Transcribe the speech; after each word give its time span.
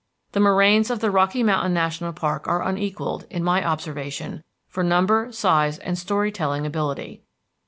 The 0.31 0.39
moraines 0.39 0.89
of 0.89 0.99
the 0.99 1.11
Rocky 1.11 1.43
Mountain 1.43 1.75
National 1.75 2.11
Park 2.11 2.47
are 2.47 2.63
unequalled, 2.63 3.27
in 3.29 3.43
my 3.43 3.63
observation, 3.63 4.43
for 4.67 4.83
number, 4.83 5.31
size, 5.31 5.77
and 5.77 5.95
story 5.95 6.31
telling 6.31 6.65
ability. 6.65 7.21